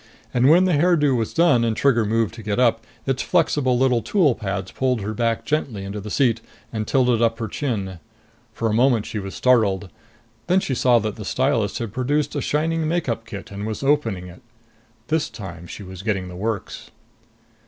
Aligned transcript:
And 0.33 0.49
when 0.49 0.65
the 0.65 0.73
hairdo 0.73 1.13
was 1.15 1.31
done 1.31 1.63
and 1.63 1.77
Trigger 1.77 2.05
moved 2.05 2.33
to 2.33 2.41
get 2.41 2.57
up, 2.59 2.87
its 3.05 3.21
flexible 3.21 3.77
little 3.77 4.01
tool 4.01 4.33
pads 4.33 4.71
pulled 4.71 5.01
her 5.01 5.13
back 5.13 5.45
gently 5.45 5.83
into 5.83 6.01
the 6.01 6.09
seat 6.09 6.41
and 6.73 6.87
tilted 6.87 7.21
up 7.21 7.37
her 7.37 7.47
chin. 7.47 7.99
For 8.51 8.67
a 8.67 8.73
moment 8.73 9.05
she 9.05 9.19
was 9.19 9.35
startled. 9.35 9.91
Then 10.47 10.59
she 10.59 10.73
saw 10.73 10.97
that 10.97 11.17
the 11.17 11.23
stylist 11.23 11.77
had 11.77 11.93
produced 11.93 12.33
a 12.35 12.41
shining 12.41 12.87
make 12.87 13.07
up 13.07 13.27
kit 13.27 13.51
and 13.51 13.63
was 13.67 13.83
opening 13.83 14.25
it. 14.25 14.41
This 15.09 15.29
time 15.29 15.67
she 15.67 15.83
was 15.83 16.01
getting 16.01 16.29
the 16.29 16.35
works.... 16.35 16.89